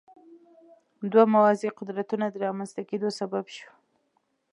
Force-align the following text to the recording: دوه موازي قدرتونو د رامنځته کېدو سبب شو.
دوه 1.11 1.23
موازي 1.33 1.69
قدرتونو 1.79 2.25
د 2.31 2.35
رامنځته 2.45 2.81
کېدو 2.89 3.09
سبب 3.19 3.45
شو. 3.55 3.69